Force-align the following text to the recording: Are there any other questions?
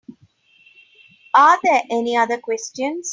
Are 1.35 1.59
there 1.63 1.83
any 1.91 2.17
other 2.17 2.39
questions? 2.39 3.07